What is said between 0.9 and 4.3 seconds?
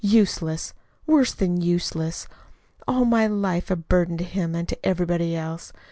worse than useless all my life a burden to